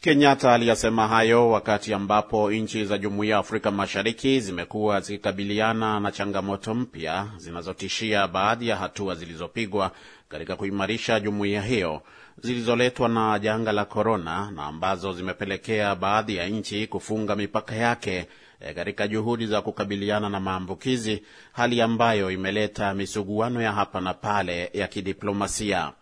Kenyatta 0.00 0.52
aliyasema 0.54 1.08
hayo 1.08 1.50
wakati 1.50 1.94
ambapo 1.94 2.50
nchi 2.52 2.84
za 2.84 2.98
Jumuiya 2.98 3.32
ya 3.34 3.38
Afrika 3.40 3.70
Mashariki 3.70 4.40
zimekuwa 4.40 5.00
zikikabiliana 5.00 6.00
na 6.00 6.12
changamoto 6.12 6.74
mpya 6.74 7.26
zinazotishia 7.36 8.28
baadhi 8.28 8.68
ya 8.68 8.76
hatua 8.76 9.14
zilizopigwa 9.14 9.90
katika 10.28 10.56
kuimarisha 10.56 11.20
jumuiya 11.20 11.62
hiyo 11.62 12.02
zilizoletwa 12.42 13.08
na 13.08 13.38
janga 13.38 13.72
la 13.72 13.84
korona 13.84 14.50
na 14.50 14.64
ambazo 14.66 15.12
zimepelekea 15.12 15.94
baadhi 15.94 16.36
ya 16.36 16.48
nchi 16.48 16.86
kufunga 16.86 17.36
mipaka 17.36 17.74
yake 17.76 18.26
katika 18.74 19.08
juhudi 19.08 19.46
za 19.46 19.62
kukabiliana 19.62 20.28
na 20.28 20.40
maambukizi, 20.40 21.22
hali 21.52 21.80
ambayo 21.82 22.30
imeleta 22.30 22.94
misuguano 22.94 23.62
ya 23.62 23.72
hapa 23.72 24.00
na 24.00 24.14
pale 24.14 24.70
ya 24.74 24.88
kidiplomasia. 24.88 25.92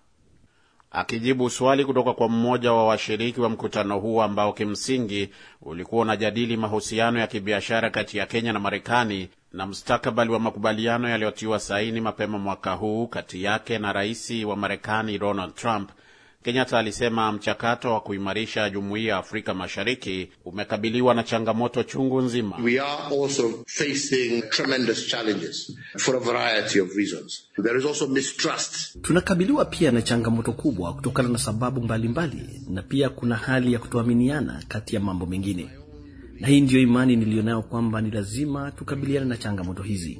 Akijibu 0.90 1.50
swali 1.50 1.84
kutoka 1.84 2.12
kwa 2.12 2.28
mmoja 2.28 2.72
wa 2.72 2.86
washiriki 2.86 3.40
wa 3.40 3.48
mkutano 3.48 3.98
huo 3.98 4.22
ambao 4.22 4.52
kimsingi 4.52 5.30
ulikuwa 5.62 6.02
unajadili 6.02 6.56
mahusiano 6.56 7.18
ya 7.20 7.26
kibiashara 7.26 7.90
kati 7.90 8.18
ya 8.18 8.26
Kenya 8.26 8.52
na 8.52 8.60
Marekani 8.60 9.28
na 9.52 9.66
mustakabali 9.66 10.30
wa 10.30 10.38
makubaliano 10.40 11.08
yaliyotiwa 11.08 11.58
saini 11.58 12.00
mapema 12.00 12.38
mwaka 12.38 12.72
huu 12.72 13.06
kati 13.06 13.42
yake 13.42 13.78
na 13.78 13.92
rais 13.92 14.30
wa 14.44 14.56
Marekani 14.56 15.18
Donald 15.18 15.54
Trump, 15.54 15.90
Kenyatta 16.46 16.78
alisema 16.78 17.32
mchakato 17.32 17.92
wa 17.92 18.00
kuimarisha 18.00 18.70
jumuiya 18.70 19.12
ya 19.12 19.18
Afrika 19.18 19.54
Mashariki 19.54 20.28
umekabiliwa 20.44 21.14
na 21.14 21.22
changamoto 21.22 21.82
chungu 21.82 22.20
nzima. 22.22 22.56
We 22.64 22.80
are 22.80 23.02
also 23.22 23.64
facing 23.66 24.42
tremendous 24.50 25.06
challenges 25.06 25.72
for 25.98 26.16
a 26.16 26.18
variety 26.20 26.80
of 26.80 26.96
reasons. 26.96 27.42
There 27.62 27.78
is 27.78 27.84
also 27.84 28.06
mistrust. 28.06 29.02
Tunakabiliwa 29.02 29.64
pia 29.64 29.90
na 29.90 30.02
changamoto 30.02 30.52
kubwa 30.52 30.94
kutokana 30.94 31.28
na 31.28 31.38
sababu 31.38 31.80
mbalimbali 31.82 32.36
mbali, 32.36 32.62
na 32.70 32.82
pia 32.82 33.08
kuna 33.08 33.36
hali 33.36 33.72
ya 33.72 33.78
kutoaminiana 33.78 34.62
kati 34.68 34.94
ya 34.94 35.00
mambo 35.00 35.26
mengine, 35.26 35.70
na 36.40 36.48
hii 36.48 36.60
ndiyo 36.60 36.80
imani 36.80 37.16
niliyonayo 37.16 37.62
kwamba 37.62 38.00
ni 38.00 38.10
lazima 38.10 38.70
tukabiliane 38.70 39.26
na 39.26 39.36
changamoto 39.36 39.82
hizi 39.82 40.18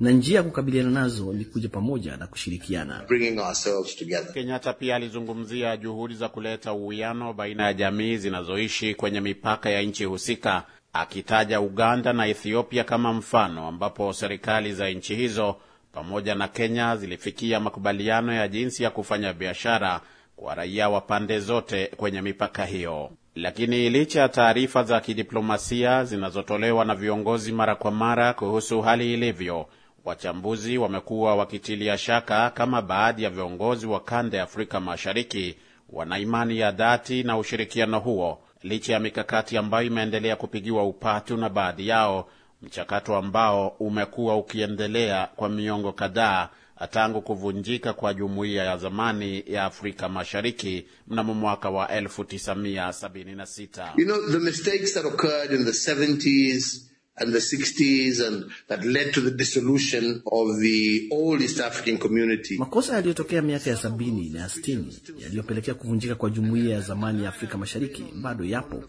na 0.00 0.10
njia 0.10 0.36
ya 0.36 0.42
kukabiliana 0.42 0.90
nazo 0.90 1.32
ni 1.32 1.44
kuja 1.44 1.68
pamoja 1.68 2.16
na 2.16 2.26
kushirikiana. 2.26 3.04
Bringing 3.08 3.38
ourselves 3.38 3.96
together. 3.96 4.32
Kenyatta 4.32 4.72
pia 4.72 4.96
alizungumzia 4.96 5.76
juhudi 5.76 6.14
za 6.14 6.28
kuleta 6.28 6.72
uwiano 6.72 7.32
baina 7.32 7.64
ya 7.64 7.72
jamii 7.74 8.16
zinazoishi 8.16 8.94
kwenye 8.94 9.20
mipaka 9.20 9.70
ya 9.70 9.82
nchi 9.82 10.04
husika, 10.04 10.62
akitaja 10.92 11.60
Uganda 11.60 12.12
na 12.12 12.26
Ethiopia 12.26 12.84
kama 12.84 13.12
mfano 13.12 13.66
ambapo 13.68 14.12
serikali 14.12 14.72
za 14.74 14.90
nchi 14.90 15.14
hizo 15.16 15.56
pamoja 15.92 16.34
na 16.34 16.48
Kenya 16.48 16.96
zilifikia 16.96 17.60
makubaliano 17.60 18.32
ya 18.32 18.48
jinsi 18.48 18.82
ya 18.82 18.90
kufanya 18.90 19.32
biashara 19.32 20.00
kwa 20.36 20.54
raia 20.54 20.88
wa 20.88 21.00
pande 21.00 21.40
zote 21.40 21.86
kwenye 21.96 22.22
mipaka 22.22 22.64
hiyo. 22.66 23.10
Lakini 23.34 23.90
licha 23.90 24.20
ya 24.20 24.28
taarifa 24.28 24.82
za 24.82 25.00
kidiplomasia 25.00 26.04
zinazotolewa 26.04 26.84
na 26.84 26.94
viongozi 26.94 27.52
mara 27.52 27.74
kwa 27.74 27.90
mara 27.90 28.32
kuhusu 28.32 28.80
hali 28.82 29.14
ilivyo, 29.14 29.66
wachambuzi 30.04 30.78
wamekuwa 30.78 31.36
wakitilia 31.36 31.98
shaka 31.98 32.50
kama 32.50 32.82
baadhi 32.82 33.22
ya 33.22 33.30
viongozi 33.30 33.86
wa 33.86 34.00
kanda 34.00 34.36
ya 34.38 34.44
Afrika 34.44 34.80
Mashariki 34.80 35.56
wana 35.92 36.18
imani 36.18 36.58
ya 36.58 36.72
dhati 36.72 37.22
na 37.22 37.38
ushirikiano 37.38 38.00
huo, 38.00 38.42
licha 38.62 38.92
ya 38.92 39.00
mikakati 39.00 39.56
ambayo 39.56 39.86
imeendelea 39.86 40.36
kupigiwa 40.36 40.84
upatu 40.84 41.36
na 41.36 41.48
baadhi 41.48 41.88
yao, 41.88 42.28
mchakato 42.62 43.16
ambao 43.16 43.68
umekuwa 43.68 44.36
ukiendelea 44.36 45.28
kwa 45.36 45.48
miongo 45.48 45.92
kadhaa 45.92 46.48
tangu 46.90 47.22
kuvunjika 47.22 47.92
kwa 47.92 48.14
jumuiya 48.14 48.64
ya 48.64 48.76
zamani 48.76 49.44
ya 49.46 49.64
Afrika 49.64 50.08
Mashariki 50.08 50.86
mnamo 51.08 51.34
mwaka 51.34 51.70
wa 51.70 51.86
1976. 51.86 53.92
You 53.96 54.04
know, 54.06 54.28
the 54.32 54.38
mistakes 54.38 54.94
that 54.94 55.04
occurred 55.04 55.52
in 55.52 55.64
the 55.64 55.70
70s 55.72 56.89
and 57.20 57.32
the 57.32 57.38
60s 57.38 58.20
and 58.26 58.44
that 58.68 58.84
led 58.84 59.12
to 59.12 59.20
the 59.20 59.30
dissolution 59.30 60.22
of 60.26 60.58
the 60.60 61.08
old 61.10 61.40
East 61.42 61.60
African 61.60 61.98
community. 61.98 62.58
Makosa 62.58 62.94
yaliyotokea 62.94 63.42
miaka 63.42 63.70
ya 63.70 63.76
sabini 63.76 64.30
na 64.30 64.40
ya 64.40 64.48
sitini 64.48 64.96
yaliyopelekea 65.18 65.74
kuvunjika 65.74 66.14
kwa 66.14 66.30
jumuiya 66.30 66.74
ya 66.74 66.80
zamani 66.80 67.22
ya 67.22 67.28
Afrika 67.28 67.58
Mashariki 67.58 68.04
bado 68.22 68.44
yapo 68.44 68.84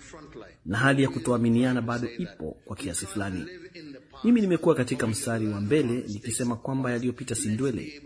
na 0.65 0.77
hali 0.77 1.03
ya 1.03 1.09
kutoaminiana 1.09 1.81
bado 1.81 2.07
ipo 2.17 2.57
kwa 2.65 2.75
kiasi 2.75 3.05
fulani. 3.05 3.45
Mimi 4.23 4.41
nimekuwa 4.41 4.75
katika 4.75 5.07
mstari 5.07 5.47
wa 5.47 5.61
mbele 5.61 6.03
nikisema 6.07 6.55
kwamba 6.55 6.91
yaliyopita 6.91 7.35
si 7.35 7.47
ndwele 7.49 8.01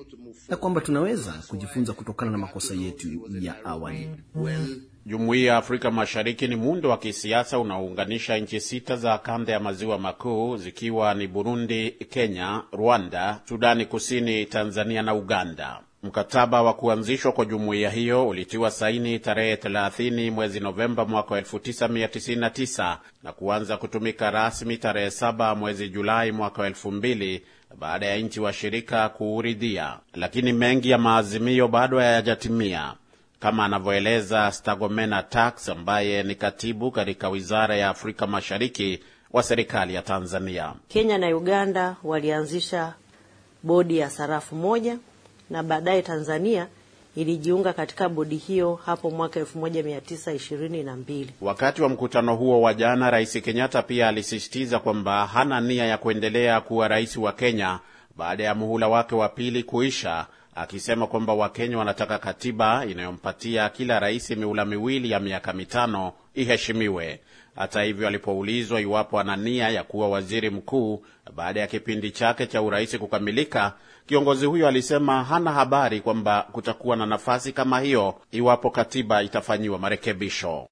na 0.49 0.57
kwamba 0.57 0.81
tunaweza 0.81 1.31
kujifunza 1.47 1.93
kutokana 1.93 2.31
na 2.31 2.37
makosa 2.37 2.73
yetu 2.73 3.07
ya 3.41 3.65
awali. 3.65 4.09
Jumuiya 5.07 5.51
ya 5.53 5.57
Afrika 5.57 5.91
Mashariki 5.91 6.47
ni 6.47 6.55
muundo 6.55 6.89
wa 6.89 6.97
kisiasa 6.97 7.59
unaounganisha 7.59 8.37
nchi 8.37 8.59
sita 8.61 8.95
za 8.95 9.17
kanda 9.17 9.53
ya 9.53 9.59
maziwa 9.59 9.99
makuu 9.99 10.57
zikiwa 10.57 11.13
ni 11.13 11.27
Burundi, 11.27 11.91
Kenya, 11.91 12.61
Rwanda, 12.71 13.39
Sudani 13.49 13.85
Kusini, 13.85 14.45
Tanzania 14.45 15.01
na 15.01 15.13
Uganda. 15.15 15.79
Mkataba 16.03 16.61
wa 16.61 16.73
kuanzishwa 16.73 17.31
kwa 17.31 17.45
jumuiya 17.45 17.89
hiyo 17.89 18.27
ulitiwa 18.27 18.71
saini 18.71 19.19
tarehe 19.19 19.55
30 19.55 20.31
mwezi 20.31 20.59
Novemba 20.59 21.05
mwaka 21.05 21.35
1999 21.41 22.97
na 23.23 23.31
kuanza 23.33 23.77
kutumika 23.77 24.31
rasmi 24.31 24.77
tarehe 24.77 25.07
7 25.07 25.55
mwezi 25.55 25.89
Julai 25.89 26.31
mwaka 26.31 26.69
2000 26.69 27.41
baada 27.79 28.05
ya 28.05 28.17
nchi 28.17 28.39
washirika 28.39 29.09
kuuridhia, 29.09 29.99
lakini 30.13 30.53
mengi 30.53 30.89
ya 30.89 30.97
maazimio 30.97 31.67
bado 31.67 31.99
hayajatimia 31.99 32.93
kama 33.39 33.65
anavyoeleza 33.65 34.51
Stagomena 34.51 35.23
Tax 35.23 35.69
ambaye 35.69 36.23
ni 36.23 36.35
katibu 36.35 36.91
katika 36.91 37.29
wizara 37.29 37.75
ya 37.75 37.89
Afrika 37.89 38.27
Mashariki 38.27 38.99
wa 39.31 39.43
serikali 39.43 39.93
ya 39.93 40.01
Tanzania. 40.01 40.73
Kenya 40.87 41.17
na 41.17 41.27
Uganda 41.37 41.95
walianzisha 42.03 42.93
bodi 43.63 43.97
ya 43.97 44.09
sarafu 44.09 44.55
moja 44.55 44.97
na 45.49 45.63
baadaye 45.63 46.01
Tanzania 46.01 46.67
ilijiunga 47.15 47.73
katika 47.73 48.09
bodi 48.09 48.35
hiyo 48.37 48.79
hapo 48.85 49.11
mwaka 49.11 49.39
1922. 49.39 51.25
Wakati 51.41 51.81
wa 51.81 51.89
mkutano 51.89 52.35
huo 52.35 52.61
wa 52.61 52.73
jana, 52.73 53.11
Rais 53.11 53.41
Kenyatta 53.41 53.81
pia 53.81 54.07
alisisitiza 54.07 54.79
kwamba 54.79 55.25
hana 55.27 55.61
nia 55.61 55.85
ya 55.85 55.97
kuendelea 55.97 56.61
kuwa 56.61 56.87
rais 56.87 57.17
wa 57.17 57.31
Kenya 57.33 57.79
baada 58.17 58.43
ya 58.43 58.55
muhula 58.55 58.87
wake 58.87 59.15
wa 59.15 59.29
pili 59.29 59.63
kuisha, 59.63 60.25
akisema 60.55 61.07
kwamba 61.07 61.33
Wakenya 61.33 61.77
wanataka 61.77 62.17
katiba 62.17 62.85
inayompatia 62.85 63.69
kila 63.69 63.99
rais 63.99 64.29
miula 64.31 64.65
miwili 64.65 65.11
ya 65.11 65.19
miaka 65.19 65.53
mitano 65.53 66.13
iheshimiwe. 66.33 67.19
Hata 67.55 67.83
hivyo, 67.83 68.07
alipoulizwa 68.07 68.81
iwapo 68.81 69.19
ana 69.19 69.35
nia 69.35 69.69
ya 69.69 69.83
kuwa 69.83 70.09
waziri 70.09 70.49
mkuu 70.49 71.05
baada 71.35 71.59
ya 71.59 71.67
kipindi 71.67 72.11
chake 72.11 72.47
cha 72.47 72.61
urais 72.61 72.97
kukamilika, 72.97 73.73
kiongozi 74.05 74.45
huyo 74.45 74.67
alisema 74.67 75.23
hana 75.23 75.51
habari 75.51 76.01
kwamba 76.01 76.47
kutakuwa 76.51 76.95
na 76.95 77.05
nafasi 77.05 77.51
kama 77.53 77.79
hiyo 77.79 78.21
iwapo 78.31 78.69
katiba 78.69 79.23
itafanyiwa 79.23 79.79
marekebisho. 79.79 80.67